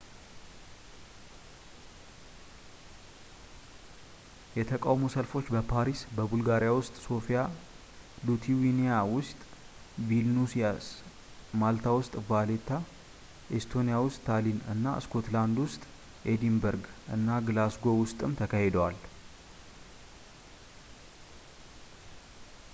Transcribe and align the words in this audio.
የተቃውሞ 4.59 5.03
ሰልፎች 5.15 5.45
በፓሪስ 5.55 5.99
ቡልጋሪያ 6.31 6.69
ውስጥ 6.77 6.95
ሶፊያ 7.07 7.41
ሊቱዋኒያ 8.29 8.95
ውስጥ 9.13 9.37
ቪልኑይስ 10.09 10.87
ማልታ 11.63 11.85
ውስጥ 11.99 12.13
ቫሌታ 12.31 12.71
ኤስቶኒያ 13.59 13.99
ውስጥ 14.07 14.19
ታሊን 14.29 14.59
እና 14.75 14.97
ስኮትላንድ 15.07 15.59
ውስጥ 15.65 15.81
ኤዲንበርግ 16.35 16.85
እና 17.19 17.29
ግላስጎው 17.49 18.01
ውስጥም 18.05 18.37
ተካሂደዋል 18.43 18.99